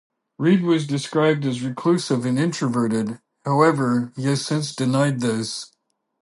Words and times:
Reed 0.39 0.63
was 0.63 0.87
described 0.87 1.45
as 1.45 1.61
reclusive 1.61 2.25
and 2.25 2.39
introverted, 2.39 3.21
however 3.45 4.11
he 4.15 4.23
has 4.29 4.43
since 4.43 4.75
denied 4.75 5.19
this. 5.19 5.71